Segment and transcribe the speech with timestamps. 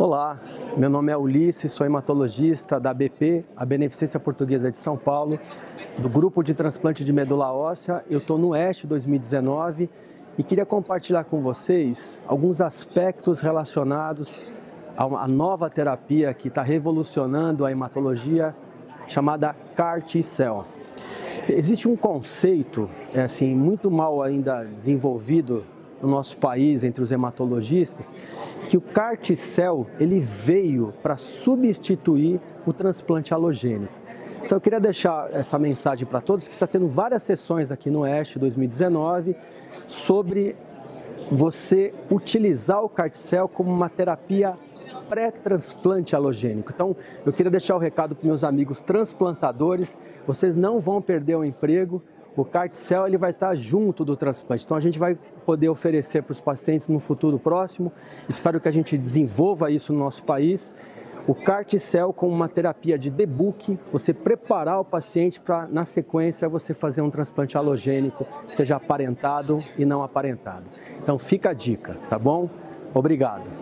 [0.00, 0.40] Olá,
[0.78, 5.38] meu nome é Ulisses, sou hematologista da BP, a Beneficência Portuguesa de São Paulo,
[5.98, 8.02] do grupo de transplante de medula óssea.
[8.08, 9.90] Eu estou no Oeste 2019
[10.38, 14.40] e queria compartilhar com vocês alguns aspectos relacionados
[14.96, 18.56] a nova terapia que está revolucionando a hematologia,
[19.06, 20.64] chamada CAR T-cell.
[21.46, 25.62] Existe um conceito é assim muito mal ainda desenvolvido
[26.00, 28.14] no nosso país entre os hematologistas
[28.68, 33.92] que o CAR T-cell ele veio para substituir o transplante halogênico.
[34.44, 38.00] Então eu queria deixar essa mensagem para todos que está tendo várias sessões aqui no
[38.00, 39.36] Oeste 2019
[39.86, 40.56] sobre
[41.30, 44.56] você utilizar o CAR T-cell como uma terapia
[45.08, 46.70] pré-transplante halogênico.
[46.74, 51.44] Então, eu queria deixar o recado para meus amigos transplantadores, vocês não vão perder o
[51.44, 52.02] emprego,
[52.40, 54.64] o CART-cell ele vai estar junto do transplante.
[54.64, 57.92] Então a gente vai poder oferecer para os pacientes no futuro próximo.
[58.28, 60.72] Espero que a gente desenvolva isso no nosso país.
[61.26, 66.72] O CART-cell como uma terapia de debug, você preparar o paciente para na sequência você
[66.72, 70.64] fazer um transplante halogênico, seja aparentado e não aparentado.
[71.02, 72.48] Então fica a dica, tá bom?
[72.94, 73.59] Obrigado.